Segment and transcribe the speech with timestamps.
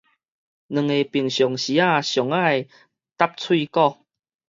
[0.03, 0.21] 兩个平常時仔
[2.01, 2.67] 上愛
[3.17, 3.97] 答喙鼓